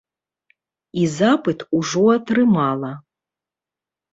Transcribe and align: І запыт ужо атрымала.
І 1.01 1.03
запыт 1.17 1.59
ужо 1.81 2.03
атрымала. 2.15 2.91